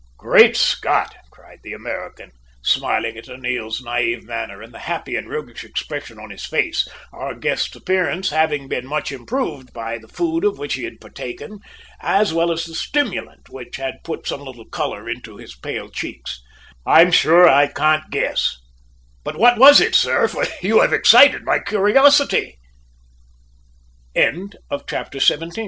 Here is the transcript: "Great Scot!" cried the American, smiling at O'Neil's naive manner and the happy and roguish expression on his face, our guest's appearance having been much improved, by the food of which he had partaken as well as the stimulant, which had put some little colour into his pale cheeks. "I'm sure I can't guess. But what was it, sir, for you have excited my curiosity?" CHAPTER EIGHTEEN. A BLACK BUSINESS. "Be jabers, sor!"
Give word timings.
"Great 0.17 0.57
Scot!" 0.57 1.15
cried 1.29 1.59
the 1.61 1.73
American, 1.73 2.31
smiling 2.63 3.17
at 3.19 3.29
O'Neil's 3.29 3.83
naive 3.83 4.23
manner 4.23 4.59
and 4.59 4.73
the 4.73 4.79
happy 4.79 5.15
and 5.15 5.29
roguish 5.29 5.63
expression 5.63 6.17
on 6.17 6.31
his 6.31 6.43
face, 6.43 6.87
our 7.13 7.35
guest's 7.35 7.75
appearance 7.75 8.31
having 8.31 8.67
been 8.67 8.87
much 8.87 9.11
improved, 9.11 9.71
by 9.73 9.99
the 9.99 10.07
food 10.07 10.43
of 10.43 10.57
which 10.57 10.73
he 10.73 10.85
had 10.85 10.99
partaken 10.99 11.59
as 11.99 12.33
well 12.33 12.51
as 12.51 12.65
the 12.65 12.73
stimulant, 12.73 13.47
which 13.49 13.75
had 13.75 14.03
put 14.03 14.25
some 14.25 14.41
little 14.41 14.65
colour 14.65 15.07
into 15.07 15.37
his 15.37 15.53
pale 15.55 15.91
cheeks. 15.91 16.41
"I'm 16.83 17.11
sure 17.11 17.47
I 17.47 17.67
can't 17.67 18.09
guess. 18.09 18.57
But 19.23 19.37
what 19.37 19.59
was 19.59 19.79
it, 19.79 19.93
sir, 19.93 20.27
for 20.27 20.45
you 20.63 20.81
have 20.81 20.93
excited 20.93 21.43
my 21.45 21.59
curiosity?" 21.59 22.57
CHAPTER 24.15 24.31
EIGHTEEN. 24.31 24.49
A 24.71 24.79
BLACK 24.79 25.11
BUSINESS. 25.11 25.29
"Be 25.29 25.35
jabers, 25.37 25.53
sor!" 25.57 25.59